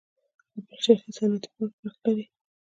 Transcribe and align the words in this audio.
د 0.53 0.55
پلچرخي 0.67 1.11
صنعتي 1.17 1.47
پارک 1.55 1.73
برق 1.79 1.97
لري؟ 2.03 2.25